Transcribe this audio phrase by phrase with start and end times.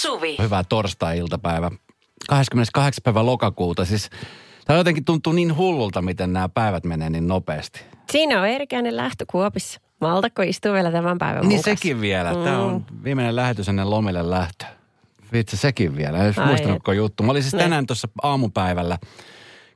[0.00, 0.36] Suvi.
[0.42, 1.70] Hyvää torstai-iltapäivä.
[2.28, 3.02] 28.
[3.04, 3.84] päivä lokakuuta.
[3.84, 4.10] Siis
[4.64, 7.80] tämä jotenkin tuntuu niin hullulta, miten nämä päivät menee niin nopeasti.
[8.10, 9.80] Siinä on erikäinen lähtö Kuopissa.
[10.00, 11.70] Maltako istuu vielä tämän päivän Niin kanssa?
[11.70, 12.34] sekin vielä.
[12.34, 14.64] Tämä on viimeinen lähetys ennen lomille lähtö.
[15.32, 16.18] Vitsi, sekin vielä.
[16.18, 17.22] En Ai muistanutko juttu.
[17.22, 18.98] Mä olin siis tänään tuossa aamupäivällä.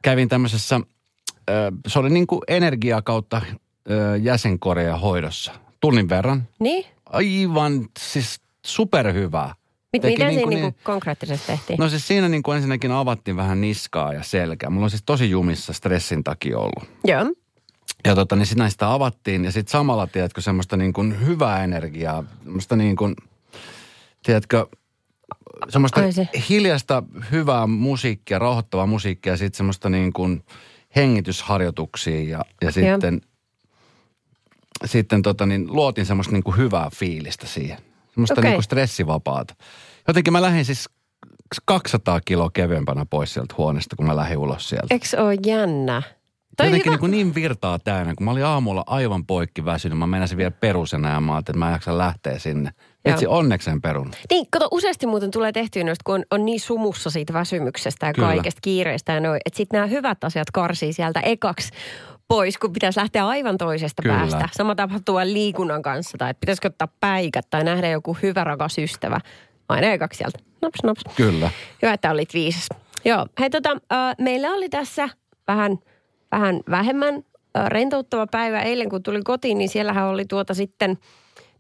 [0.03, 0.81] Kävin tämmöisessä,
[1.87, 3.43] se oli niin kuin energia kautta
[4.23, 5.53] jäsenkorea hoidossa.
[5.81, 6.49] Tunnin verran.
[6.61, 6.85] Niin?
[7.07, 9.55] Aivan siis superhyvää.
[9.95, 11.79] Mit, Teki mitä niin siinä kuin niinku konkreettisesti tehtiin?
[11.79, 14.71] No siis siinä niin kuin ensinnäkin avattiin vähän niskaa ja selkää.
[14.71, 16.89] Mulla on siis tosi jumissa stressin takia ollut.
[17.05, 17.33] Joo.
[18.05, 22.25] Ja tota, niin sitten sitä avattiin ja sitten samalla, tiedätkö, semmoista niin kuin hyvää energiaa,
[22.45, 23.15] semmoista niin kuin,
[24.23, 24.67] tiedätkö,
[25.69, 26.29] semmoista se.
[26.49, 30.45] hiljasta hyvää musiikkia, rauhoittavaa musiikkia ja sitten semmoista niin kuin
[30.97, 33.21] hengitysharjoituksia ja, ja sitten,
[34.85, 37.94] sitten tota, niin luotin semmoista niin kuin hyvää fiilistä siihen.
[38.15, 38.45] Semmoista Okei.
[38.45, 39.55] niin kuin stressivapaata.
[40.09, 40.89] Jotenkin mä lähdin siis
[41.65, 44.87] 200 kiloa kevyempänä pois sieltä huoneesta, kun mä lähdin ulos sieltä.
[44.91, 46.03] Eikö oo jännä?
[46.57, 47.09] Toi Jotenkin hyvä.
[47.09, 49.99] niin, niin virtaa täynnä, kun mä olin aamulla aivan poikki väsynyt.
[49.99, 52.71] Mä menisin vielä perusena ja mä ajattelin, että mä en jaksa lähteä sinne.
[52.75, 53.13] Joo.
[53.13, 54.11] Vitsi, onneksi en perun.
[54.31, 58.13] Niin, kato, useasti muuten tulee tehtyä noista, kun on, on niin sumussa siitä väsymyksestä ja
[58.13, 58.29] Kyllä.
[58.29, 61.71] kaikesta kiireestä ja noin, että sitten nämä hyvät asiat karsii sieltä ekaksi
[62.29, 64.17] pois, kun pitäisi lähteä aivan toisesta Kyllä.
[64.17, 64.49] päästä.
[64.53, 69.21] Sama tapahtuu liikunnan kanssa tai että pitäisikö ottaa päikät tai nähdä joku hyvä rakas ystävä.
[69.69, 70.39] Aina ekaksi sieltä.
[70.63, 71.03] Naps, naps.
[71.17, 71.51] Kyllä.
[71.83, 72.69] Hyvä, että olit viisas.
[73.05, 75.09] Joo, hei tota, äh, meillä oli tässä
[75.49, 75.79] vähän,
[76.33, 77.15] vähän vähemmän
[77.57, 80.99] äh, rentouttava päivä eilen, kun tulin kotiin, niin siellähän oli tuota sitten,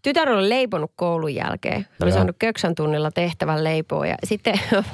[0.02, 1.86] tytär oli leiponut koulun jälkeen.
[2.02, 2.16] Oli Joo.
[2.16, 4.60] saanut köksän tunnilla tehtävän leipoa ja sitten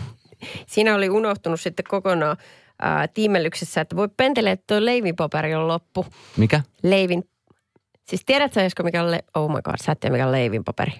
[0.72, 2.36] siinä oli unohtunut sitten kokonaan
[2.84, 6.06] äh, tiimellyksessä, että voi pentelee, että tuo leivinpaperi on loppu.
[6.36, 6.60] Mikä?
[6.82, 7.24] Leivin,
[8.08, 10.92] siis tiedätkö Esko, mikä on, le- oh my god, sä et tiedä, mikä on leivinpaperi.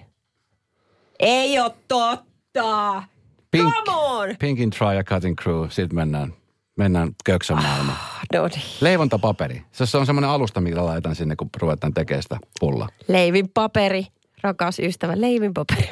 [1.19, 3.03] Ei ole totta!
[3.51, 4.35] Pink, Come on!
[4.39, 5.65] Pinkin Try ja Cutting Crew.
[5.69, 6.33] Sitten mennään,
[6.77, 7.97] mennään köksän maailmaan.
[8.33, 8.61] No niin.
[8.81, 9.61] Leivontapaperi.
[9.71, 12.87] Se se on semmoinen alusta, millä laitan sinne, kun ruvetaan tekemään sitä pulla.
[13.07, 14.05] Leivin paperi,
[14.41, 15.89] rakas ystävä, leivin paperi.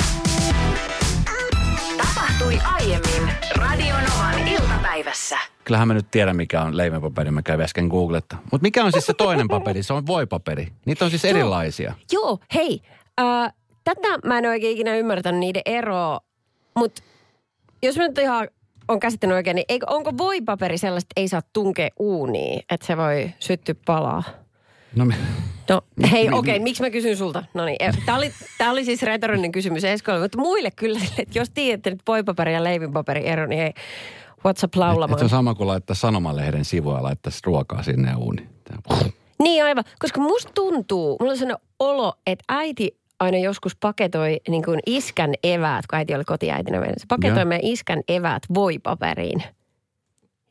[1.98, 5.38] Tapahtui aiemmin Radionovan iltapäivässä.
[5.70, 7.32] Kyllähän mä nyt tiedän, mikä on leivenpaperi.
[7.32, 8.38] Mä kävin äsken googletta.
[8.52, 9.84] Mutta mikä on siis se toinen paperi?
[9.84, 10.68] Se on voipaperi.
[10.86, 11.94] Niitä on siis erilaisia.
[12.12, 12.82] Joo, hei,
[13.20, 13.54] äh,
[13.84, 16.20] tätä mä en oikein ikinä ymmärtänyt niiden eroa,
[16.76, 17.02] mutta
[17.84, 18.48] jos mä nyt ihan
[18.88, 22.98] on käsittänyt oikein, niin eikö, onko voipaperi sellaista, että ei saa tunkea uuniin, että se
[22.98, 24.24] voi syttyä palaa?
[24.96, 25.14] No, mi-
[25.70, 25.82] No
[26.12, 27.44] hei, okei, okay, miksi mä kysyn sulta?
[27.54, 31.50] No niin, tämä oli, tää oli siis retorinen kysymys Eskolle, mutta muille kyllä, että jos
[31.50, 33.74] tiedätte nyt voipaperi ja leivinpaperi ero, niin hei,
[34.48, 38.50] what's up Et se on sama kuin laittaa sanomalehden sivuja ja laittaa ruokaa sinne uuniin.
[38.64, 38.98] Tää-
[39.44, 44.64] Niin aivan, koska musta tuntuu, mulla on sellainen olo, että äiti aina joskus paketoi niin
[44.64, 46.96] kuin iskän eväät, kun äiti oli kotiäitinä meidän.
[47.00, 47.46] Se paketoi Joo.
[47.46, 49.44] meidän iskän eväät voipaperiin.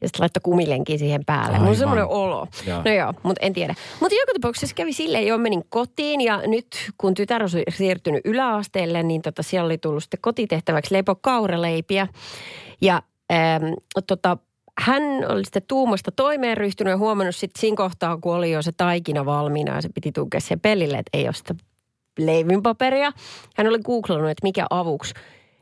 [0.00, 1.46] Ja sitten laittoi kumilenkin siihen päälle.
[1.46, 1.70] Mulla Aivan.
[1.70, 2.46] on semmoinen olo.
[2.66, 2.82] Joo.
[2.84, 3.74] No joo, mutta en tiedä.
[4.00, 6.66] Mutta joka tapauksessa kävi silleen, jo menin kotiin ja nyt
[6.98, 12.08] kun tytär on siirtynyt yläasteelle, niin tota, siellä oli tullut sitten kotitehtäväksi leipo kaureleipiä.
[12.80, 13.02] Ja
[13.32, 13.64] ähm,
[14.06, 14.36] tota,
[14.78, 18.72] hän oli sitten tuumasta toimeen ryhtynyt ja huomannut sitten siinä kohtaa, kun oli jo se
[18.76, 21.54] taikina valmiina ja se piti tukea siihen pellille, että ei ole sitä
[22.18, 23.12] leivinpaperia.
[23.56, 25.14] Hän oli googlannut, että mikä avuksi.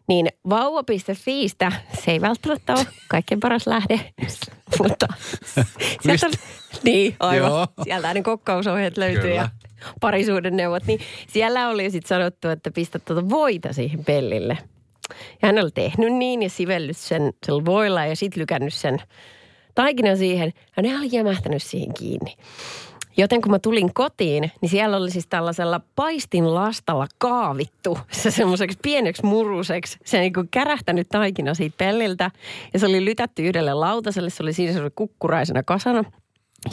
[0.09, 1.72] Niin vauva.fiistä,
[2.05, 4.00] se ei välttämättä ole kaikkein paras lähde,
[4.82, 5.06] mutta
[6.00, 6.26] sieltä,
[6.82, 7.66] niin aivan, Joo.
[7.84, 9.49] sieltä ne kokkausohjeet löytyy ja
[10.00, 10.87] parisuuden neuvot.
[10.87, 14.59] Niin siellä oli sitten sanottu, että pistä tuota voita siihen pellille.
[15.43, 18.99] Ja hän oli tehnyt niin ja sivellyt sen sillä voilla ja sitten lykännyt sen
[19.75, 20.53] taikina siihen.
[20.77, 22.37] Ja ne oli jämähtänyt siihen kiinni.
[23.17, 28.78] Joten kun mä tulin kotiin, niin siellä oli siis tällaisella paistin lastalla kaavittu se semmoiseksi
[28.83, 29.99] pieneksi muruseksi.
[30.05, 32.31] Se niin kuin kärähtänyt taikina siitä pelliltä
[32.73, 34.31] ja se oli lytätty yhdelle lautaselle.
[34.31, 36.05] Se oli siinä se oli kukkuraisena kasana.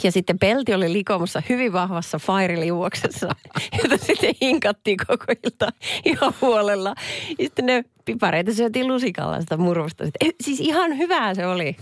[0.02, 3.28] Ja sitten pelti oli likomassa hyvin vahvassa fairiliuoksessa,
[3.82, 5.68] jota sitten hinkattiin koko ilta
[6.04, 6.94] ihan huolella.
[7.28, 10.04] Ja sitten ne pipareita syötiin lusikalla sitä murusta.
[10.04, 11.76] Sitten, siis ihan hyvää se oli.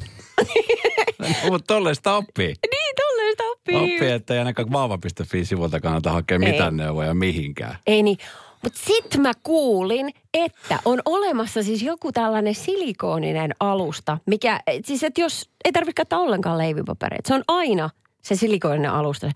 [1.51, 2.55] Mutta tollaista oppii.
[2.71, 3.77] Niin, tolleen sitä oppii.
[3.95, 6.53] Oppii, että ei ainakaan vauva.fi-sivulta kannata hakea Ei.
[6.53, 7.79] mitään neuvoja mihinkään.
[7.87, 8.19] Ei niin.
[8.63, 15.03] Mutta sitten mä kuulin, että on olemassa siis joku tällainen silikooninen alusta, mikä, et siis
[15.03, 17.91] että jos ei tarvitse käyttää ollenkaan leivipaperia, että se on aina
[18.23, 19.27] se silikooninen alusta,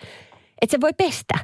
[0.62, 1.34] että se voi pestä.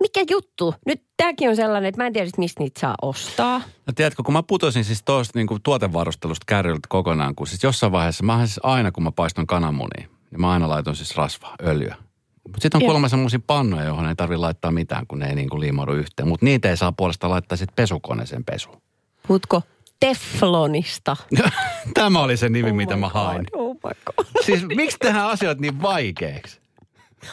[0.00, 0.74] Mikä juttu?
[0.86, 3.58] Nyt tämäkin on sellainen, että mä en tiedä, mistä niitä saa ostaa.
[3.58, 8.24] No tiedätkö, kun mä putosin siis tuosta niin tuotevarustelusta kärryltä kokonaan, kun siis jossain vaiheessa,
[8.24, 11.96] mä siis aina kun mä paiston kananmunia, niin mä aina laitan siis rasvaa, öljyä.
[12.44, 15.48] Mutta sitten on kuulemma semmoisia pannoja, johon ei tarvitse laittaa mitään, kun ne ei niin
[15.48, 16.28] kuin liimaudu yhteen.
[16.28, 18.82] Mutta niitä ei saa puolestaan laittaa sitten pesukoneeseen pesuun.
[19.28, 19.62] Puhutko
[20.00, 21.16] Teflonista.
[21.94, 23.46] Tämä oli se nimi, Oh mitä mä God, hain.
[23.52, 24.44] Oh my god.
[24.44, 26.60] Siis miksi tehdään asiat niin vaikeiksi?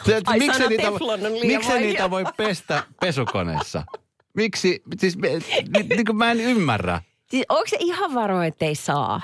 [0.06, 0.90] Se, Ai, miksi niitä,
[1.46, 3.84] miksi niitä voi pestä pesukoneessa?
[4.34, 5.18] Miksi, siis
[5.88, 7.02] niin kuin mä en ymmärrä.
[7.30, 9.20] Siis onko se ihan varma, että ei saa?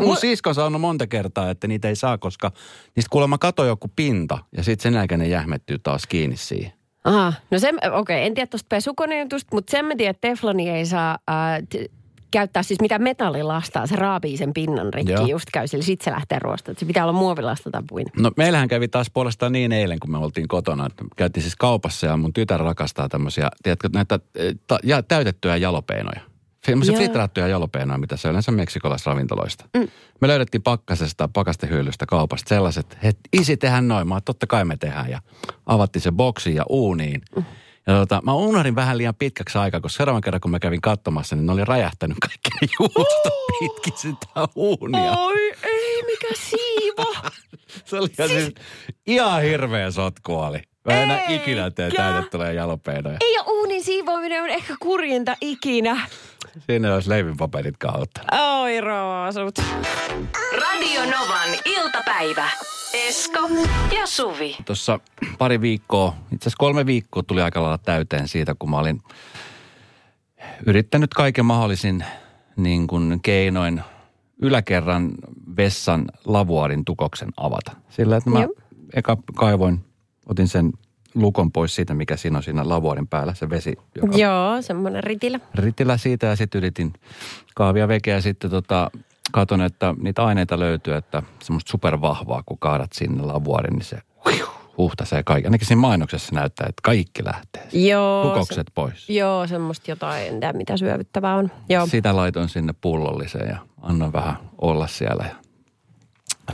[0.00, 2.52] Mun sisko on sanonut monta kertaa, että niitä ei saa, koska
[2.96, 6.72] niistä kuulemma kato joku pinta ja sitten sen jälkeen ne jähmettyy taas kiinni siihen.
[7.04, 10.70] Aha, no se, okei, okay, en tiedä tuosta pesukonejutusta, mutta sen mä tiedän, että tefloni
[10.70, 11.92] ei saa äh, t-
[12.30, 13.86] käyttää siis mitä metallilastaa.
[13.86, 15.26] Se raapii sen pinnan rikki, Joo.
[15.26, 16.72] just käy sillä, sit se lähtee ruosta.
[16.76, 18.12] Se pitää olla muovilasta tai puinen.
[18.16, 22.06] No meillähän kävi taas puolestaan niin eilen, kun me oltiin kotona, että käytiin siis kaupassa
[22.06, 26.20] ja mun tytär rakastaa tämmöisiä, tiedätkö, näitä eh, ta, ja, täytettyjä jalopeenoja.
[26.64, 29.64] Semmoisia fritrattuja jalopeenoja, mitä se yleensä meksikolaisravintoloista.
[29.76, 29.88] Mm.
[30.20, 34.08] Me löydettiin pakkasesta, pakastehyllystä kaupasta sellaiset, että isi tehdään noin.
[34.08, 35.10] Mä totta kai me tehdään.
[35.10, 35.20] Ja
[35.66, 37.22] avattiin se boksi ja uuniin.
[37.36, 37.44] Mm.
[37.86, 41.36] Ja tota, mä unohdin vähän liian pitkäksi aikaa, koska seuraavan kerran kun mä kävin katsomassa,
[41.36, 43.30] niin ne oli räjähtänyt kaikki ne juusto
[43.60, 45.12] pitkin sitä uunia.
[45.12, 47.14] Oi, ei, mikä siivo.
[47.84, 48.30] Se oli siis...
[48.30, 48.54] siis
[49.06, 50.62] ihan hirveä sotku oli.
[50.84, 51.34] Mä en enää Eikä.
[51.34, 53.16] ikinä tee täytettyjä jalopeinoja.
[53.20, 56.06] ei ole uunin siivoaminen on ehkä kurjinta ikinä.
[56.66, 58.20] Siinä olisi leivinpaperit kautta.
[58.60, 59.58] Oi roosut.
[60.52, 62.50] Radio Novan iltapäivä.
[62.94, 63.38] Esko
[63.96, 64.56] ja Suvi.
[64.64, 65.00] Tuossa
[65.38, 69.02] pari viikkoa, itse asiassa kolme viikkoa tuli aika lailla täyteen siitä, kun mä olin
[70.66, 72.04] yrittänyt kaiken mahdollisin
[72.56, 73.82] niin kuin keinoin
[74.42, 75.10] yläkerran
[75.56, 77.72] vessan lavuaarin tukoksen avata.
[77.90, 78.54] Sillä, että mä Joo.
[78.94, 79.84] eka kaivoin,
[80.26, 80.72] otin sen
[81.14, 85.40] lukon pois siitä, mikä siinä on siinä lavuaarin päällä, se vesi, joka Joo, semmoinen ritilä.
[85.54, 86.92] ritillä siitä ja sitten yritin
[87.54, 88.90] kaavia vekeä ja sitten tota,
[89.30, 93.98] katon, että niitä aineita löytyy, että semmoista supervahvaa, kun kaadat sinne lavuaarin, niin se
[94.78, 95.46] huhtasee kaikki.
[95.46, 97.68] Ainakin siinä mainoksessa näyttää, että kaikki lähtee.
[97.72, 98.22] Joo.
[98.22, 99.06] Tukokset pois.
[99.06, 101.50] Se, joo, semmoista jotain, en tiedä mitä syövyttävää on.
[101.68, 101.86] Joo.
[101.86, 105.36] Sitä laitoin sinne pullolliseen ja annoin vähän olla siellä ja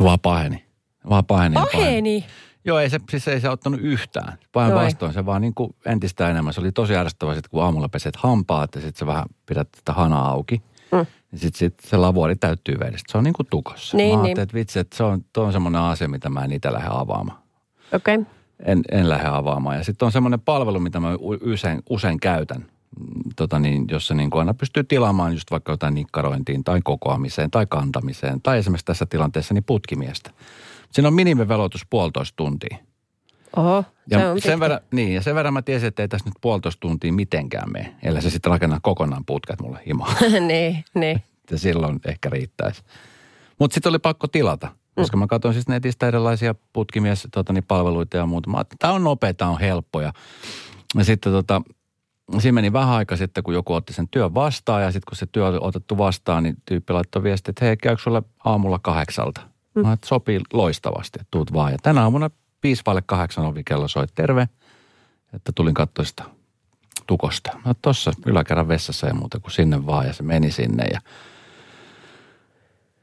[0.05, 0.67] vaan paheni.
[1.09, 1.55] Vaan paheni.
[1.55, 2.25] ja Paheni.
[2.65, 4.39] Joo, ei se, siis ei se ottanut yhtään.
[4.53, 6.53] Päinvastoin se vaan niin kuin entistä enemmän.
[6.53, 9.93] Se oli tosi ärsyttävää sitten, kun aamulla peset hampaat ja sitten sä vähän pidät tätä
[9.93, 10.63] hanaa auki.
[10.97, 11.07] Mm.
[11.31, 13.13] Niin sitten sit se lavuori täyttyy vedestä.
[13.13, 13.97] Se on niin kuin tukossa.
[13.97, 14.41] Niin, mä niin.
[14.41, 17.39] että vitsi, että se on, tuo on semmoinen asia, mitä mä en itse lähde avaamaan.
[17.93, 18.15] Okei.
[18.15, 18.27] Okay.
[18.65, 19.77] En, en lähde avaamaan.
[19.77, 21.09] Ja sitten on semmoinen palvelu, mitä mä
[21.41, 25.95] usein, usein käytän, mm, tota niin, jossa niin kuin aina pystyy tilaamaan just vaikka jotain
[25.95, 30.31] nikkarointiin tai kokoamiseen tai kantamiseen tai esimerkiksi tässä tilanteessa niin putkimiestä.
[30.91, 32.77] Siinä on minimiveloitus puolitoista tuntia.
[33.57, 34.61] Oho, Ja sen pitkä.
[34.61, 37.95] verran, niin, ja sen verran mä tiesin, että ei tässä nyt puolitoista tuntia mitenkään mene.
[38.03, 40.17] Ellei se sitten rakenna kokonaan putket mulle himaan.
[40.49, 41.23] niin, niin.
[41.51, 42.83] ja silloin ehkä riittäisi.
[43.59, 48.17] Mutta sitten oli pakko tilata, koska mä katsoin siis netistä erilaisia putkimies tota, niin palveluita
[48.17, 48.51] ja muuta.
[48.51, 50.01] Mä tämä on nopea, tämä on helppo.
[50.01, 50.13] Ja,
[50.97, 51.63] ja sitten tota,
[52.39, 54.83] siinä meni vähän aika sitten, kun joku otti sen työn vastaan.
[54.83, 58.03] Ja sitten kun se työ oli otettu vastaan, niin tyyppi laittoi viesti, että hei, käykö
[58.03, 59.41] sulle aamulla kahdeksalta?
[59.75, 59.83] Mm.
[59.83, 61.73] Mä että sopii loistavasti, että tuut vaan.
[61.73, 62.31] Ja tänä aamuna
[62.67, 64.49] viisi vaille kahdeksan ovikello soi terve,
[65.33, 66.25] että tulin katsoa sitä
[67.07, 67.59] tukosta.
[67.65, 71.01] Mä tuossa yläkerran vessassa ja muuta kuin sinne vaan ja se meni sinne ja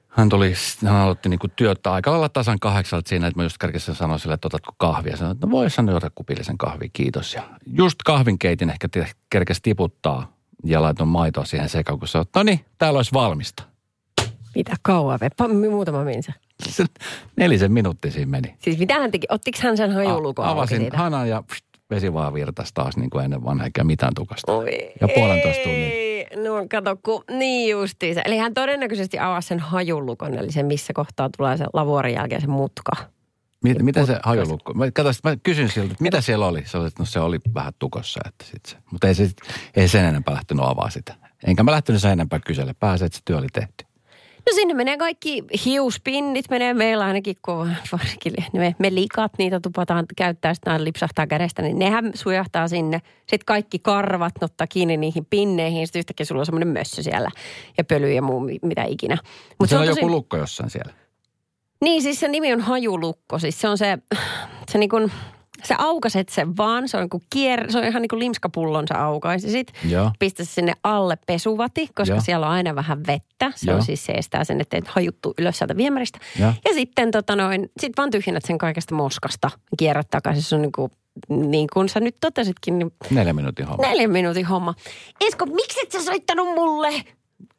[0.09, 0.53] hän tuli,
[0.85, 4.33] hän aloitti niinku työtä aika lailla tasan kahdeksalta siinä, että mä just kerkesin sanoa sille,
[4.33, 5.17] että otatko kahvia.
[5.17, 7.33] Sanoin, että no voi sanoa, ota kupillisen kahvia, kiitos.
[7.33, 8.87] Ja just kahvinkeitin ehkä
[9.29, 13.63] kerkesi tiputtaa ja laitoin maitoa siihen sekaan, kun sanoin, no niin, täällä olisi valmista.
[14.55, 15.19] Mitä kauan?
[15.41, 16.33] Pa- muutama minsa.
[16.69, 16.83] Se
[17.37, 18.55] Nelisen minuuttia siinä meni.
[18.59, 19.27] Siis mitä hän teki?
[19.29, 23.25] Ottiko hän sen hajulukon A- Avasin hanan ja pst, vesi vaan virtasi taas niin kuin
[23.25, 24.51] ennen vanha, eikä mitään tukasta.
[24.51, 25.91] Oi, Ja puolentoista tunnin.
[26.43, 28.21] No kato, kun niin justiinsa.
[28.25, 32.47] Eli hän todennäköisesti avasi sen hajulukon, eli sen missä kohtaa tulee se lavuorin jälkeen se
[32.47, 32.91] mutka.
[33.63, 34.73] Mit, mitä se hajolukko?
[34.73, 36.63] Mä, kato, mä kysyn siltä, että mitä siellä oli?
[36.65, 38.77] Se oli, että no se oli vähän tukossa, että sit se.
[38.91, 39.29] Mutta ei, se,
[39.75, 41.15] ei sen enempää lähtenyt avaa sitä.
[41.47, 42.73] Enkä mä lähtenyt sen enempää kyselle.
[42.79, 43.85] Pääsee, että se työ oli tehty.
[44.47, 50.05] No sinne menee kaikki hiuspinnit, menee meillä ainakin, kun varsinkin me, me likat, niitä tupataan
[50.17, 53.01] käyttää, sitten lipsahtaa kädestä, niin nehän sujahtaa sinne.
[53.19, 57.29] Sitten kaikki karvat ottaa kiinni niihin pinneihin, sitten yhtäkkiä sulla on semmoinen mössö siellä
[57.77, 59.15] ja pöly ja muu, mi- mitä ikinä.
[59.23, 60.93] Mutta Mut se on tosi- joku lukko jossain siellä.
[61.81, 63.39] Niin, siis se nimi on hajulukko.
[63.39, 63.97] Siis se on se,
[64.71, 65.11] se niin kuin,
[65.67, 69.03] sä aukaset sen vaan, se on, kuin kier, se on ihan niin kuin limskapullon sä
[69.05, 69.73] aukaisisit.
[69.89, 70.11] Joo.
[70.19, 72.21] Pistä sinne alle pesuvati, koska Joo.
[72.21, 73.51] siellä on aina vähän vettä.
[73.55, 73.77] Se Joo.
[73.77, 76.19] on siis se estää sen, että et hajuttu ylös sieltä viemäristä.
[76.39, 76.53] Joo.
[76.65, 79.49] Ja sitten tota noin, sit vaan tyhjennät sen kaikesta moskasta.
[79.77, 80.43] Kierrät takaisin.
[80.43, 80.91] Se on niin kuin,
[81.29, 83.87] niin kuin sä nyt totesitkin, niin Neljä minuutin homma.
[83.87, 84.73] neljän minuutin homma.
[85.21, 86.89] Esko, miksi et sä soittanut mulle?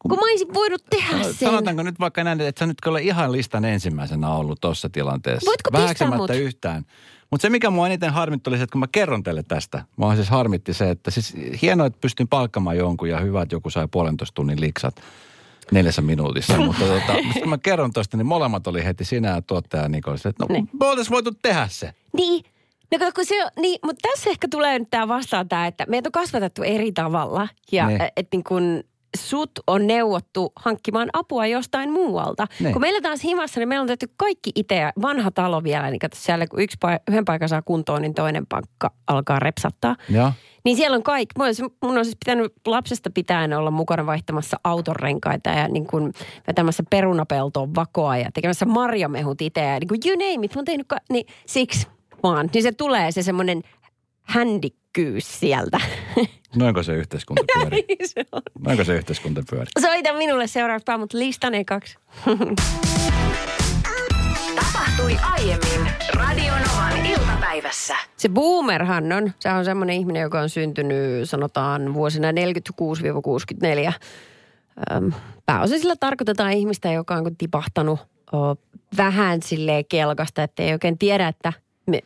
[0.08, 1.34] Kun mä olisin voinut tehdä sen.
[1.34, 5.46] Sanotaanko nyt vaikka näin, että sä nyt kyllä ihan listan ensimmäisenä ollut tuossa tilanteessa.
[5.46, 6.30] Voitko pistää mut?
[6.30, 6.84] yhtään.
[7.30, 10.14] Mutta se, mikä mua eniten harmitti, oli se, että kun mä kerron teille tästä, mua
[10.14, 13.88] siis harmitti se, että siis hienoa, että pystyn palkkamaan jonkun ja hyvä, että joku sai
[13.90, 15.00] puolentoista tunnin liksat
[15.72, 16.56] neljässä minuutissa.
[16.66, 20.14] mutta tota, kun mä kerron tuosta, niin molemmat oli heti sinä ja tuottaja Niko.
[20.14, 20.68] Että no, Niin.
[20.80, 21.94] me oltaisiin voitu tehdä se.
[22.12, 22.44] Niin.
[23.00, 26.08] No kun se on, niin, mutta tässä ehkä tulee nyt tämä vastaan tämä, että meitä
[26.08, 27.48] on kasvatettu eri tavalla.
[27.72, 28.02] Ja niin.
[28.16, 28.84] että niin kun
[29.16, 32.46] sut on neuvottu hankkimaan apua jostain muualta.
[32.60, 32.72] Niin.
[32.72, 34.74] Kun meillä taas himassa, niin meillä on tehty kaikki itse.
[34.74, 38.14] ja Vanha talo vielä, niin kato siellä, kun yksi pa- yhden paikan saa kuntoon, niin
[38.14, 39.96] toinen paikka alkaa repsattaa.
[40.10, 40.32] Joo.
[40.64, 41.32] Niin siellä on kaikki.
[41.38, 46.12] Mun on, mun on siis pitänyt lapsesta pitäen olla mukana vaihtamassa autonrenkaita ja niin kuin
[46.46, 49.60] vetämässä perunapeltoon vakoa ja tekemässä marjamehut itse.
[49.60, 51.86] Ja niin kuin you name it, mä oon tehnyt, ka- niin siksi
[52.22, 52.50] vaan.
[52.54, 53.62] Niin se tulee se semmoinen
[54.98, 55.80] händikkyys sieltä.
[56.56, 57.84] Noinko se yhteiskunta pyörii?
[58.04, 58.42] se on.
[58.66, 59.72] Noinko se yhteiskunta pyörii?
[59.80, 61.96] Soita minulle seuraavaksi päivä, mutta listan ekaksi.
[64.56, 67.96] Tapahtui aiemmin Radionovan iltapäivässä.
[68.16, 72.34] Se boomerhan on, se on semmoinen ihminen, joka on syntynyt sanotaan vuosina 46-64.
[74.92, 75.12] Öm,
[75.46, 78.00] Pääosin sillä tarkoitetaan ihmistä, joka on tipahtanut
[78.32, 78.54] o,
[78.96, 81.52] vähän silleen kelkasta, että ei oikein tiedä, että
[81.86, 82.00] me,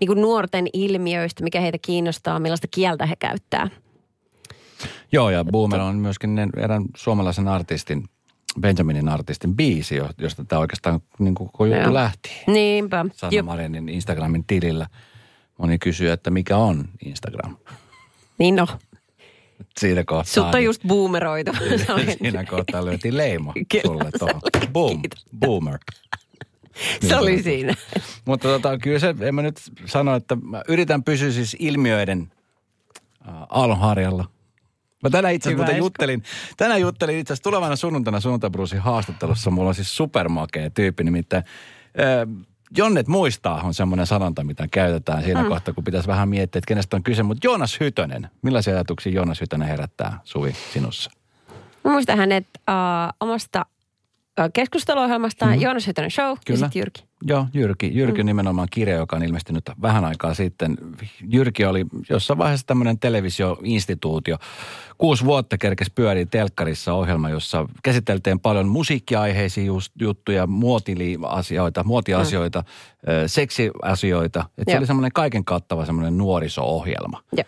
[0.00, 3.70] niin kuin nuorten ilmiöistä, mikä heitä kiinnostaa, millaista kieltä he käyttää.
[5.12, 8.04] Joo, ja Boomer on myöskin erään suomalaisen artistin,
[8.60, 12.30] Benjaminin artistin biisi, jo- josta tämä oikeastaan niin kuin koko juttu lähti.
[12.46, 13.04] Niinpä.
[13.12, 13.42] Sanna.
[13.42, 14.86] Marinin Instagramin tilillä.
[15.58, 17.56] Moni kysyy, että mikä on Instagram.
[18.38, 18.66] Niin no,
[19.80, 20.24] Siinä kohtaa.
[20.34, 21.52] sut on niin- just boomeroitu.
[22.22, 23.52] Siinä kohtaa lyötiin leima
[23.86, 24.40] sulle tuohon.
[24.72, 25.24] Boom, Kiitos.
[25.38, 25.78] boomer.
[27.08, 27.74] Se oli siinä.
[28.24, 32.32] Mutta tota, kyllä se, en mä nyt sano, että mä yritän pysyä siis ilmiöiden
[33.28, 34.24] äh, aallonharjalla.
[35.02, 36.22] Mä tänään itse asiassa juttelin,
[36.56, 39.50] tänään juttelin itse asiassa tulevana sunnuntaina sunnuntaibruusin haastattelussa.
[39.50, 41.44] Mulla on siis supermakea tyyppi, nimittäin
[42.00, 42.44] äh,
[42.76, 45.48] Jonnet muistaa on semmoinen sanonta, mitä käytetään siinä mm.
[45.48, 47.22] kohtaa, kun pitäisi vähän miettiä, että kenestä on kyse.
[47.22, 51.10] Mutta Joonas Hytönen, millaisia ajatuksia Joonas Hytönen herättää Suvi sinussa?
[51.84, 52.74] Mä muistan hänet äh,
[53.20, 53.66] omasta
[54.52, 55.62] keskusteluohjelmastaan mm-hmm.
[55.62, 56.58] Joonas Hytönen Show ja Kyllä.
[56.58, 57.04] sitten Jyrki.
[57.26, 57.90] Joo, Jyrki.
[57.94, 60.76] Jyrki on nimenomaan kirja, joka on ilmestynyt vähän aikaa sitten.
[61.28, 64.36] Jyrki oli jossain vaiheessa tämmöinen televisioinstituutio.
[64.98, 73.12] Kuusi vuotta kerkesi pyörii telkkarissa ohjelma, jossa käsiteltiin paljon musiikkiaiheisia juttuja, muotili-asioita, muotiasioita, mm.
[73.26, 74.44] seksiasioita.
[74.58, 77.22] Et se oli semmoinen kaiken kattava semmoinen nuoriso-ohjelma.
[77.32, 77.44] Joo.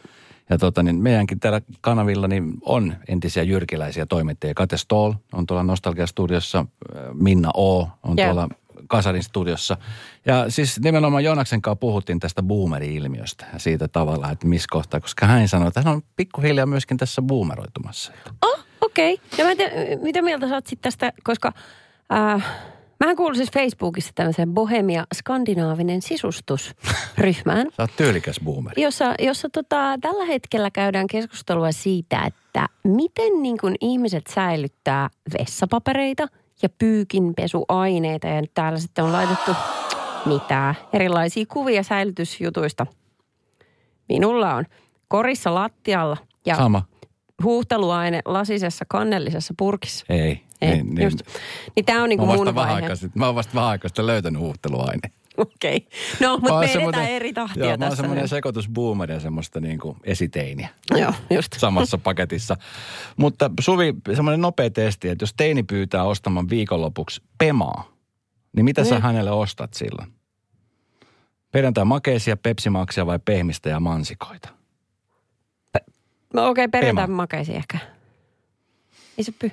[0.51, 4.55] Ja tota, niin meidänkin täällä kanavilla niin on entisiä jyrkiläisiä toimittajia.
[4.55, 8.27] Kate Stoll on tuolla Nostalgia-studiossa, äh, Minna O on Joo.
[8.27, 8.49] tuolla
[8.89, 9.77] Kasarin studiossa.
[10.27, 15.27] Ja siis nimenomaan Joonaksen kanssa puhuttiin tästä boomeri-ilmiöstä ja siitä tavalla, että missä kohtaa, koska
[15.27, 18.13] hän sanoi, että hän on pikkuhiljaa myöskin tässä boomeroitumassa.
[18.43, 19.15] Oh, okei.
[19.15, 19.27] Okay.
[19.39, 21.53] No mä tiedä, mitä mieltä sä oot sit tästä, koska
[22.13, 22.47] äh,
[23.07, 28.83] mähän kuulun siis Facebookissa tämmöiseen Bohemia Skandinaavinen sisustusryhmään, Sä oot tyylikäs boomeri.
[28.83, 35.09] jossa, jossa tota, tällä hetkellä käydään keskustelua siitä, että miten niin kun ihmiset säilyttää
[35.39, 36.29] vessapapereita
[36.63, 38.27] ja pyykinpesuaineita.
[38.27, 39.51] Ja nyt täällä sitten on laitettu
[40.25, 42.87] mitä erilaisia kuvia säilytysjutuista.
[44.09, 44.65] Minulla on
[45.09, 46.83] korissa lattialla ja Sama.
[47.43, 50.07] huuhteluaine lasisessa kannellisessa purkissa.
[50.09, 50.43] Ei.
[50.61, 51.05] Ei, niin, niin.
[51.05, 51.19] just.
[51.77, 52.89] Niin tämä on niinku oon vasta mun vaihe.
[53.15, 53.69] mä oon vasta vähän
[54.07, 55.11] löytänyt huuhteluaine.
[55.37, 55.77] Okei.
[55.77, 56.29] Okay.
[56.29, 57.97] No, mutta me edetään eri tahtia Joo, mä oon tässä.
[57.97, 58.69] semmoinen sekoitus
[59.21, 60.69] semmoista niin kuin esiteiniä.
[60.91, 61.53] Joo, just.
[61.59, 62.57] samassa paketissa.
[63.17, 67.93] Mutta Suvi, semmoinen nopea testi, että jos teini pyytää ostamaan viikonlopuksi pemaa,
[68.57, 69.03] niin mitä sä Niin.
[69.03, 70.13] hänelle ostat silloin?
[71.53, 74.49] Perjantai makeisia, pepsimaksia vai pehmistä ja mansikoita?
[76.35, 77.17] No okei, okay, perjantai Pema.
[77.17, 77.79] makeisi ehkä.
[79.19, 79.51] Ei se py.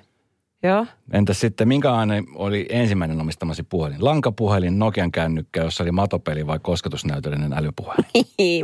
[0.64, 0.86] Joo.
[1.12, 4.06] Entäs sitten, minkälainen oli ensimmäinen omistamasi puhelin?
[4.06, 8.06] Lankapuhelin, Nokian kännykkä, jossa oli matopeli vai kosketusnäytöllinen älypuhelin?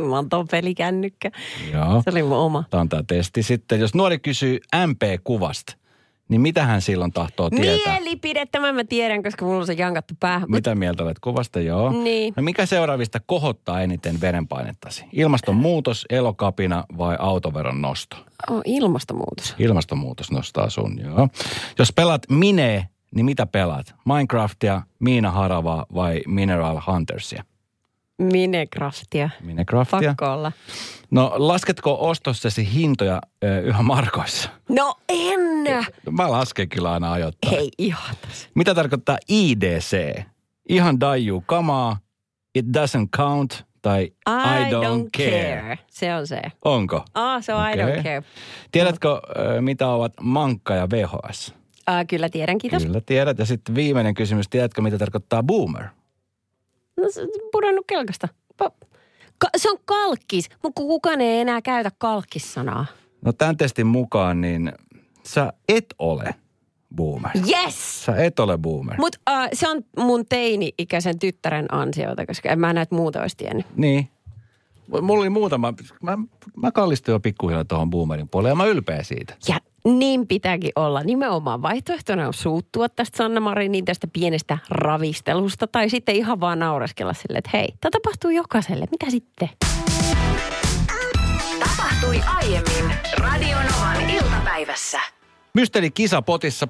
[0.08, 1.30] Mä oon ton pelikännykkä.
[1.72, 2.02] Joo.
[2.04, 2.64] Se oli mun oma.
[2.70, 3.42] Tämä on tämä testi.
[3.42, 5.76] Sitten jos nuori kysyy MP-kuvasta,
[6.30, 8.00] niin mitä hän silloin tahtoo tietää?
[8.00, 10.50] Mielipide, tämän mä tiedän, koska mulla on se jankattu päähän.
[10.50, 11.60] Mitä mieltä olet kuvasta?
[11.60, 11.92] Joo.
[11.92, 12.34] Niin.
[12.36, 15.04] No mikä seuraavista kohottaa eniten verenpainettasi?
[15.12, 18.16] Ilmastonmuutos, elokapina vai autoveron nosto?
[18.50, 19.54] oh, ilmastonmuutos.
[19.58, 21.28] Ilmastonmuutos nostaa sun, joo.
[21.78, 23.94] Jos pelaat Minee, niin mitä pelaat?
[24.04, 27.44] Minecraftia, Miina Haravaa vai Mineral Huntersia?
[28.20, 29.30] Minecraftia.
[29.40, 30.08] Minecraftia.
[30.08, 30.52] Pakko olla.
[31.10, 34.50] No lasketko ostossesi hintoja ö, yhä markoissa?
[34.68, 35.40] No en!
[36.10, 37.56] Mä lasken kyllä aina ajoittain.
[37.56, 38.16] Hei, ihan.
[38.54, 40.22] Mitä tarkoittaa IDC?
[40.68, 41.96] Ihan daiju kamaa,
[42.54, 45.78] it doesn't count tai I, don't, care.
[45.90, 46.42] Se on se.
[46.64, 47.04] Onko?
[47.14, 47.84] Ah, se on I Okei.
[47.84, 48.22] don't care.
[48.72, 51.54] Tiedätkö, ö, mitä ovat mankka ja VHS?
[51.86, 52.84] Ää, kyllä tiedän, kiitos.
[52.84, 53.38] Kyllä tiedät.
[53.38, 54.48] Ja sitten viimeinen kysymys.
[54.48, 55.84] Tiedätkö, mitä tarkoittaa boomer?
[57.02, 58.28] No se on pudonnut kelkasta.
[59.38, 62.86] Ka- se on kalkkis, mutta kukaan ei enää käytä kalkkissanaa.
[63.24, 64.72] No tämän testin mukaan, niin
[65.26, 66.34] sä et ole
[66.96, 67.30] boomer.
[67.48, 68.04] Yes!
[68.04, 68.96] Sä et ole boomer.
[68.98, 73.66] Mutta uh, se on mun teini-ikäisen tyttären ansiota, koska en mä näitä muuta olisi tiennyt.
[73.76, 74.08] Niin.
[75.02, 76.18] Mulla oli muutama, mä,
[76.56, 79.36] mä kallistuin jo pikkuhiljaa tuohon boomerin puolelle ja mä ylpeä siitä.
[79.48, 81.02] Ja niin pitääkin olla.
[81.02, 87.12] Nimenomaan vaihtoehtona on suuttua tästä Sanna Marinin tästä pienestä ravistelusta tai sitten ihan vaan naureskella
[87.12, 88.86] sille, että hei, tämä tapahtuu jokaiselle.
[88.90, 89.48] Mitä sitten?
[91.60, 95.00] Tapahtui aiemmin Radionovan iltapäivässä.
[95.54, 96.68] Mysteeri kisa potissa.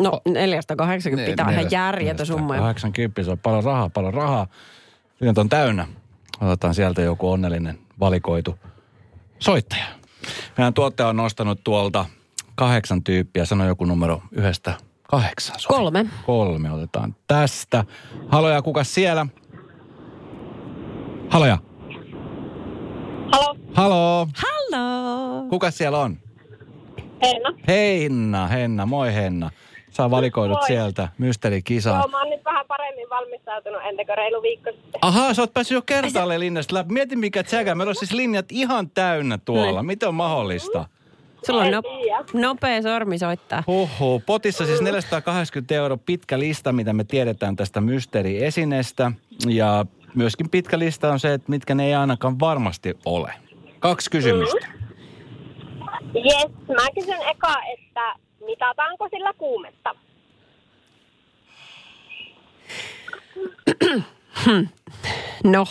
[0.00, 2.56] No 480 pitää ihan järjetön summa.
[2.58, 4.46] 80, se on paljon rahaa, paljon rahaa.
[5.20, 5.86] Nyt on täynnä.
[6.40, 8.58] Otetaan sieltä joku onnellinen valikoitu
[9.38, 9.84] soittaja.
[10.56, 12.04] Meidän tuottaja on nostanut tuolta
[12.54, 13.44] kahdeksan tyyppiä.
[13.44, 14.74] Sano joku numero yhdestä
[15.10, 15.60] kahdeksaan.
[15.60, 15.76] Sovi.
[15.76, 16.06] Kolme.
[16.26, 17.84] Kolme otetaan tästä.
[18.28, 19.26] Haloja, kuka siellä?
[21.30, 21.58] Haloja.
[23.32, 24.28] Halo, Halo.
[24.36, 25.48] Hallo!
[25.48, 26.18] Kuka siellä on?
[27.22, 27.50] Henna.
[27.68, 29.50] Henna, Henna, moi Henna.
[29.96, 30.66] Saa valikoidut Moi.
[30.66, 31.98] sieltä mysteerikisaa.
[31.98, 34.98] Joo, mä oon nyt vähän paremmin valmistautunut entä kuin reilu viikko sitten.
[35.02, 36.92] Ahaa, sä oot päässyt jo kertaalle linjasta läpi.
[36.92, 37.74] Mieti mikä tsäkä.
[37.74, 39.82] Meillä on siis linjat ihan täynnä tuolla.
[39.82, 40.84] Miten on mahdollista?
[41.46, 41.82] Sulla on no,
[42.32, 43.62] nopea sormi soittaa.
[43.66, 44.22] Huhhuh.
[44.26, 49.12] Potissa siis 480 euro pitkä lista, mitä me tiedetään tästä mysteeriesineestä.
[49.46, 53.32] Ja myöskin pitkä lista on se, että mitkä ne ei ainakaan varmasti ole.
[53.78, 54.66] Kaksi kysymystä.
[56.14, 59.94] Jes, mä kysyn eka, että mitataanko sillä kuumetta?
[65.44, 65.64] No.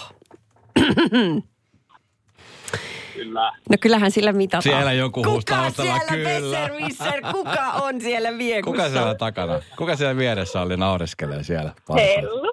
[3.13, 3.51] Kyllä.
[3.69, 4.63] No kyllähän sillä mitataan.
[4.63, 6.57] Siellä joku huustaa Kuka taustalla, siellä kyllä.
[6.57, 7.21] Besserwisser?
[7.31, 8.83] Kuka on siellä viekussa?
[8.83, 9.61] Kuka siellä takana?
[9.77, 11.71] Kuka siellä vieressä oli naureskelee siellä?
[11.95, 12.51] Hellu.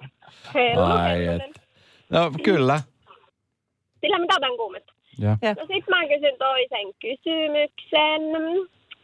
[0.55, 1.43] Hellu, Ai et.
[2.11, 2.81] No kyllä.
[4.01, 4.93] Sillä mitataan kuumetta.
[5.19, 5.39] Ja.
[5.43, 5.55] Ja.
[5.55, 8.23] No sit mä kysyn toisen kysymyksen.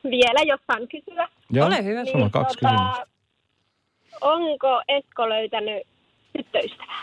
[0.04, 1.28] Vielä, jos saan kysyä.
[1.50, 1.66] Joo.
[1.66, 2.04] Ole hyvä.
[2.04, 3.06] Sulla on kaksi kysymystä.
[4.20, 5.82] Onko Esko löytänyt
[6.36, 7.02] tyttöystävää?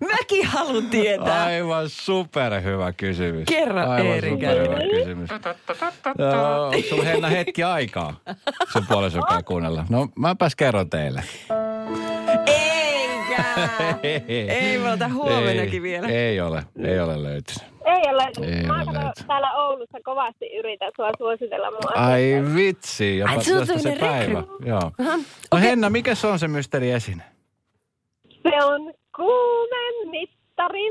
[0.12, 1.44] Mäkin haluan tietää.
[1.44, 3.44] Aivan superhyvä kysymys.
[3.48, 4.36] Kerro, Aivan Eerika.
[4.36, 5.30] superhyvä kysymys.
[6.18, 8.20] Joo, sulla Henna hetki aikaa
[8.72, 9.84] sun puoliso kai kuunnella.
[9.88, 11.22] No mäpäs kerron teille.
[14.28, 16.08] Ei, me ota huomenakin ei, vielä.
[16.08, 17.62] Ei ole, ei ole löytynyt.
[17.86, 18.24] Ei ole.
[18.56, 21.92] Ei mä ole täällä Oulussa kovasti yritän sua suositella mua.
[21.94, 24.40] Ai vitsi, jopa Ai, se tämmönen päivä.
[24.40, 24.56] rekry.
[24.66, 24.90] Joo.
[25.00, 25.68] Aha, No okei.
[25.68, 27.22] Henna, mikä se on se mysteeriesine?
[28.42, 30.88] Se on kuumen mittari.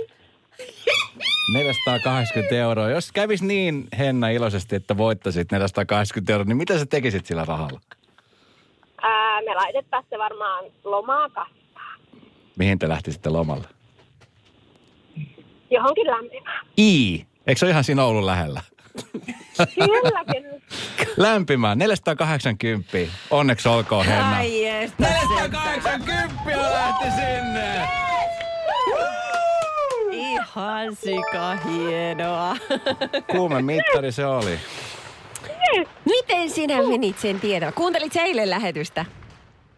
[1.53, 2.89] 480 euroa.
[2.89, 7.79] Jos kävis niin, Henna, iloisesti, että voittasit 480 euroa, niin mitä sä tekisit sillä rahalla?
[9.01, 11.57] Ää, me laitettaisiin se varmaan lomaa kasvaa.
[12.57, 13.67] Mihin te lähtisitte lomalle?
[15.71, 16.67] Johonkin lämpimään.
[16.79, 17.25] I.
[17.47, 18.61] Eikö se ole ihan siinä Oulun lähellä?
[19.75, 20.57] Kyllä, kyllä.
[21.29, 22.97] Lämpimään, 480.
[23.31, 24.37] Onneksi olkoon, Henna.
[24.37, 25.03] Ai jestä.
[25.03, 27.87] 480 lähti sinne!
[30.11, 32.55] Ihan sika hienoa.
[33.31, 34.59] Kuume mittari se oli.
[36.05, 37.73] Miten sinä menit sen tiedon?
[37.73, 39.05] Kuuntelit sä eilen lähetystä?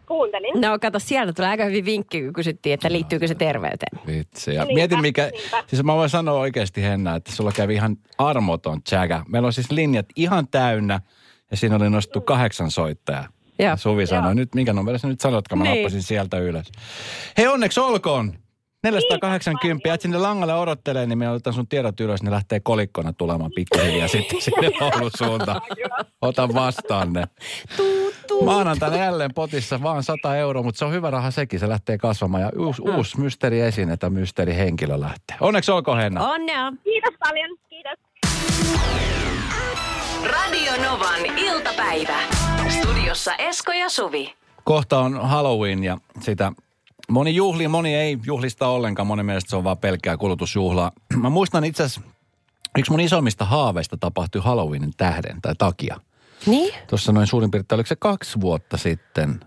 [0.10, 0.62] Kuuntelin.
[0.62, 4.02] No kato, sieltä tulee aika hyvin vinkki, kun kysyttiin, että liittyykö se terveyteen.
[4.08, 4.54] Vitsi.
[4.56, 5.64] Ja Niinpä, mietin mikä, niinpä.
[5.68, 9.24] siis mä voin sanoa oikeasti Henna, että sulla kävi ihan armoton tsägä.
[9.28, 11.02] Meillä on siis linjat ihan täynnä
[11.52, 13.28] ja siinä oli nostettu kahdeksan soittajaa.
[13.60, 13.70] Joo.
[13.70, 15.76] Ja Suvi sanoi, nyt minkä numero sä nyt sanot, kun mä Niin.
[15.78, 16.72] nappasin sieltä ylös.
[17.38, 18.34] Hei onneksi olkoon.
[18.84, 23.52] 480, jäät sinne langalle odottelee, niin me otetaan sun tiedot ylös, ne lähtee kolikkona tulemaan
[23.56, 25.62] pikkuhiljaa sitten sinne Oulun suuntaan.
[26.22, 27.24] Ota vastaan ne.
[28.46, 32.44] Maanantaina jälleen potissa vaan 100 euroa, mutta se on hyvä raha sekin, se lähtee kasvamaan.
[32.44, 32.96] Ja uusi, Mm.
[32.96, 35.38] uusi mysteeriesine tai mysteerihenkilö lähtee.
[35.40, 36.30] Onneksi olkoon Henna.
[36.30, 36.74] Onnea.
[36.84, 37.50] Kiitos paljon.
[37.70, 38.00] Kiitos.
[40.32, 42.18] Radio Novan iltapäivä.
[42.70, 44.34] Studiossa Esko ja Suvi.
[44.64, 46.52] Kohta on Halloween ja sitä
[47.10, 49.08] moni juhlii, moni ei juhlista ollenkaan.
[49.08, 50.92] Moni mielestä se on vaan pelkkää kulutusjuhlaa.
[51.22, 52.02] Mä muistan itse asiassa,
[52.78, 56.00] yksi mun isommista haaveista tapahtui Halloweenin tähden tai takia.
[56.46, 56.74] Niin?
[56.88, 59.40] Tuossa noin suurin piirtein, oliko se kaksi vuotta sitten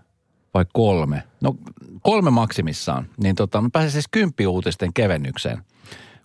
[0.53, 1.23] vai kolme?
[1.41, 1.55] No
[2.01, 3.09] kolme maksimissaan.
[3.17, 5.61] Niin tota, mä pääsin siis kymppiuutisten kevennykseen.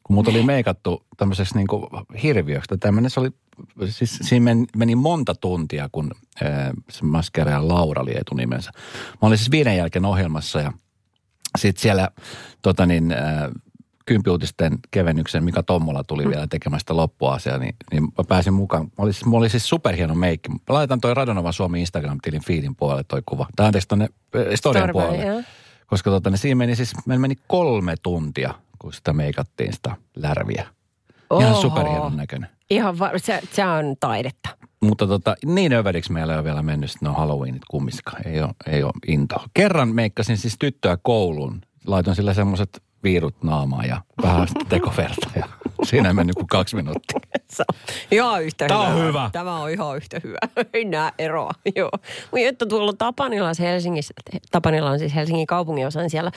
[0.02, 1.88] Kun mut oli meikattu tämmöiseksi niinku
[2.22, 2.68] hirviöksi.
[2.68, 3.30] tai Tämmöinen se oli,
[3.88, 6.10] siis siinä meni, meni monta tuntia, kun
[6.42, 8.70] ää, se maskereja Laura oli etunimensä.
[9.22, 10.72] Mä olin siis viiden jälkeen ohjelmassa ja
[11.58, 12.10] sitten siellä
[12.62, 13.50] tota niin, ää,
[14.08, 16.30] kympiuutisten kevennyksen, mikä Tommola tuli mm.
[16.30, 18.84] vielä tekemästä loppuasia, niin, niin mä pääsin mukaan.
[18.84, 20.48] Mä olin, mulla oli siis superhieno meikki.
[20.48, 23.46] Mä laitan toi Radonova Suomi Instagram-tilin feedin puolelle toi kuva.
[23.56, 24.08] Tai anteeksi tonne
[24.82, 25.24] äh, puolelle.
[25.26, 25.42] joo.
[25.86, 30.66] Koska tota, niin siinä meni siis, meillä meni kolme tuntia, kun sitä meikattiin sitä lärviä.
[31.40, 31.60] Ihan Oho.
[31.60, 32.48] superhienon näköinen.
[32.70, 34.48] Ihan var- se, se on taidetta.
[34.80, 38.26] Mutta tota, niin överiksi meillä ei ole vielä mennyt sitten no Halloweenit kummiskaan.
[38.26, 39.44] Ei ole, ei ole intoa.
[39.54, 41.60] Kerran meikkasin siis tyttöä kouluun.
[41.86, 45.30] Laitoin sillä semmoiset viirut naamaan ja vähän tekoverta.
[45.36, 45.48] Ja
[45.88, 47.20] siinä ei mennyt kuin kaksi minuuttia.
[48.10, 49.04] Ihan yhtä Tää on hyvä.
[49.04, 49.30] hyvä.
[49.32, 50.38] Tämä on ihan yhtä hyvä.
[50.74, 51.50] Ei näe eroa.
[51.76, 51.90] Joo.
[52.30, 54.14] Mutta että tuolla Tapanilassa Helsingissä,
[54.50, 56.30] Tapanilla on siis Helsingin kaupungin osa, niin siellä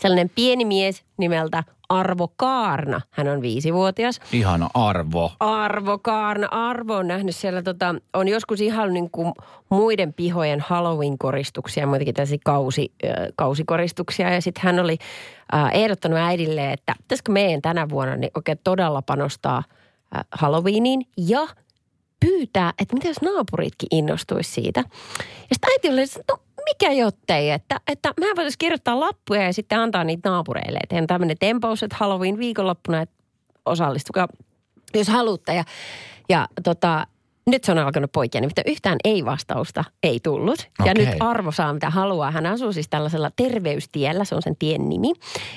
[0.00, 3.00] sellainen pieni mies nimeltä Arvo Kaarna.
[3.10, 4.20] Hän on viisivuotias.
[4.32, 5.32] Ihana arvo.
[5.40, 6.48] Arvo Kaarna.
[6.50, 9.32] Arvo on nähnyt siellä, tota, on joskus ihan niin kuin
[9.68, 14.34] muiden pihojen Halloween-koristuksia, muutenkin tällaisia kausi, äh, kausikoristuksia.
[14.34, 14.98] Ja sitten hän oli
[15.54, 19.62] äh, ehdottanut äidille, että pitäisikö meidän tänä vuonna niin oikein todella panostaa
[20.16, 21.46] äh, Halloweeniin ja
[22.20, 24.80] pyytää, että mitä jos naapuritkin innostuisi siitä.
[25.20, 29.52] Ja sitten äiti oli, että no mikä jottei, että, että mehän voitaisiin kirjoittaa lappuja ja
[29.52, 30.78] sitten antaa niitä naapureille.
[30.82, 33.14] Että on tämmöinen tempaus, että Halloween viikonloppuna, että
[33.66, 34.28] osallistukaa,
[34.94, 35.54] jos haluatte.
[35.54, 35.64] Ja,
[36.28, 37.06] ja tota,
[37.46, 40.68] nyt se on alkanut poikia, nimittäin yhtään ei-vastausta ei tullut.
[40.84, 41.06] Ja Okei.
[41.06, 42.30] nyt Arvo saa mitä haluaa.
[42.30, 45.12] Hän asuu siis tällaisella terveystiellä, se on sen tien nimi.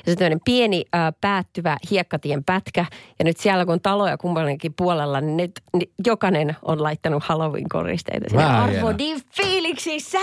[0.05, 2.85] Ja se on pieni äh, päättyvä hiekkatien pätkä.
[3.19, 8.29] Ja nyt siellä kun on taloja kummallakin puolella, niin nyt niin jokainen on laittanut Halloween-koristeita.
[8.29, 8.43] sinne.
[8.43, 10.19] Arvo niin fiiliksissä.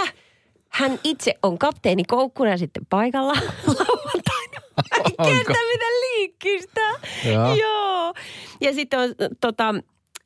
[0.73, 3.33] Hän itse on kapteeni Koukkuna sitten paikalla
[3.67, 4.61] lauantaina.
[5.05, 6.81] Ei kestä mitä liikkistä.
[7.25, 7.55] Joo.
[7.55, 8.15] Joo.
[8.61, 9.75] Ja sitten on tota,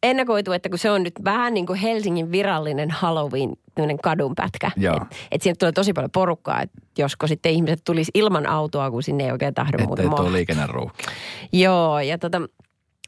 [0.02, 4.70] ennakoitu, että kun se on nyt vähän niin kuin Helsingin virallinen Halloween tämmöinen kadunpätkä.
[5.02, 9.02] Että et sinne tulee tosi paljon porukkaa, että josko sitten ihmiset tulisi ilman autoa, kun
[9.02, 10.32] sinne ei oikein tahdo muuta mahtua.
[10.32, 11.04] liikenneruuhki.
[11.52, 12.40] Joo, ja tota,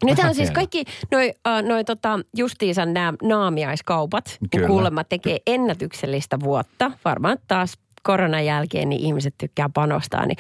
[0.05, 4.67] Nythän on siis kaikki noi, uh, noi tota, justiinsa nämä naamiaiskaupat, Kyllä.
[4.67, 6.91] kuulemma tekee ennätyksellistä vuotta.
[7.05, 10.27] Varmaan taas koronan jälkeen niin ihmiset tykkää panostaa.
[10.27, 10.39] Niin,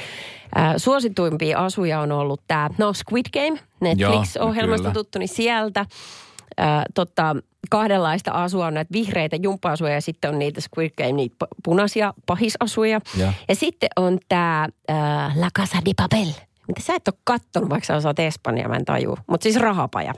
[0.58, 4.94] äh, suosituimpia asuja on ollut tämä, no Squid Game, Netflix-ohjelmasta kyllä.
[4.94, 7.36] tuttu, niin sieltä äh, tota,
[7.70, 12.14] kahdenlaista asua on näitä vihreitä jumppa-asuja ja sitten on niitä Squid Game, niitä pu- punaisia
[12.26, 13.00] pahisasuja.
[13.16, 13.32] Ja.
[13.48, 16.47] Ja sitten on tämä äh, La Casa de Papel.
[16.68, 19.16] Mitä sä et ole kattonut, vaikka sä osaat Espanjaa, mä en tajua.
[19.26, 20.14] Mutta siis rahapaja.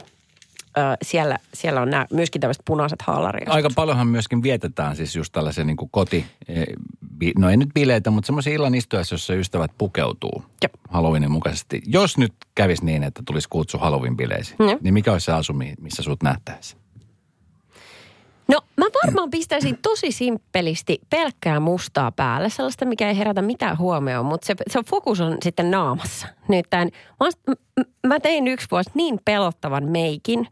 [0.79, 3.49] Ö, siellä, siellä on nämä, myöskin tämmöiset punaiset haalarit.
[3.49, 6.27] Aika paljonhan myöskin vietetään siis just tällaisia niin kuin koti,
[7.19, 10.73] bi- no ei nyt bileitä, mutta semmoisia illan istuessa, jossa ystävät pukeutuu Jep.
[10.89, 11.83] Halloweenin mukaisesti.
[11.87, 14.81] Jos nyt kävisi niin, että tulisi kutsu Halloween-bileisiin, Jep.
[14.81, 16.77] niin mikä olisi se asu, mi- missä sut nähtäisi?
[18.49, 24.27] No mä varmaan pistäisin tosi simppelisti pelkkää mustaa päälle, sellaista mikä ei herätä mitään huomioon,
[24.27, 26.27] mutta se, se fokus on sitten naamassa.
[26.49, 30.47] Nimittäin mä, oon- m- m- mä tein yksi vuosi niin pelottavan meikin,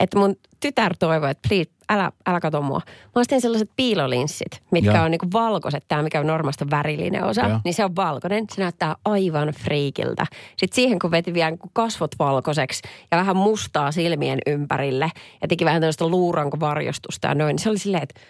[0.00, 2.80] että mun tytär toivoi, että please, älä, älä kato mua.
[3.14, 5.04] Mä tein sellaiset piilolinssit, mitkä Joo.
[5.04, 7.60] on niinku valkoiset, tämä mikä on normaalisti värillinen osa, Joo.
[7.64, 8.44] niin se on valkoinen.
[8.54, 10.26] Se näyttää aivan friikiltä.
[10.56, 15.10] Sitten siihen, kun veti vielä niinku kasvot valkoiseksi ja vähän mustaa silmien ympärille
[15.42, 18.20] ja teki vähän tällaista luurankovarjostusta ja noin, niin se oli silleen, että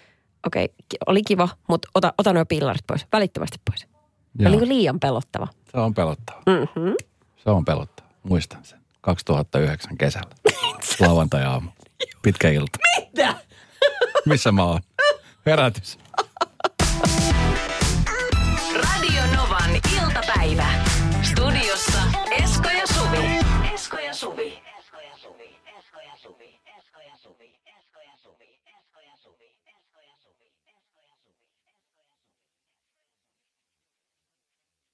[0.47, 3.81] okei, ki- oli kiva, mutta ota, ota nuo pillarit pois, välittömästi pois.
[3.81, 3.87] Se
[4.39, 4.49] Joo.
[4.49, 5.47] oli niinku liian pelottava.
[5.73, 6.43] Se on pelottava.
[6.47, 6.95] Mm-hmm.
[7.37, 8.09] Se on pelottava.
[8.23, 8.79] Muistan sen.
[9.01, 10.31] 2009 kesällä.
[11.01, 11.71] Lauantai-aamu.
[12.23, 12.79] Pitkä ilta.
[13.01, 13.35] Mitä?
[14.27, 14.81] Missä mä oon?
[15.47, 15.99] Herätys.